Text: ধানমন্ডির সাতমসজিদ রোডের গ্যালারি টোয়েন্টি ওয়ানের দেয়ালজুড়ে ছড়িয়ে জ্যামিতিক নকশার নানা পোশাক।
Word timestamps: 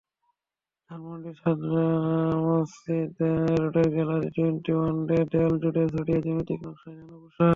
ধানমন্ডির 0.91 1.35
সাতমসজিদ 1.41 3.15
রোডের 3.61 3.89
গ্যালারি 3.95 4.29
টোয়েন্টি 4.35 4.71
ওয়ানের 4.73 5.25
দেয়ালজুড়ে 5.31 5.83
ছড়িয়ে 5.93 6.19
জ্যামিতিক 6.25 6.59
নকশার 6.65 6.93
নানা 6.97 7.15
পোশাক। 7.21 7.49